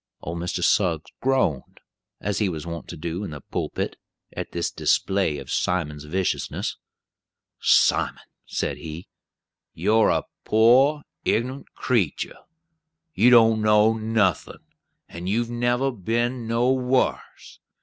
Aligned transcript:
Old 0.19 0.39
Mr. 0.39 0.63
Suggs 0.63 1.11
groaned, 1.21 1.79
as 2.19 2.39
he 2.39 2.49
was 2.49 2.65
wont 2.65 2.87
to 2.87 2.97
do 2.97 3.23
in 3.23 3.29
the 3.29 3.41
pulpit, 3.51 3.97
at 4.35 4.51
this 4.51 4.71
display 4.71 5.37
of 5.37 5.51
Simon's 5.51 6.05
viciousness. 6.05 6.77
"Simon," 7.59 8.23
said 8.47 8.77
he, 8.77 9.07
"you're 9.75 10.09
a 10.09 10.23
poor 10.43 11.03
ignunt 11.23 11.67
creetur. 11.75 12.35
You 13.13 13.29
don't 13.29 13.61
know 13.61 13.93
nothin', 13.93 14.65
and 15.07 15.29
you've 15.29 15.51
never 15.51 15.91
been 15.91 16.47
nowhars. 16.47 17.59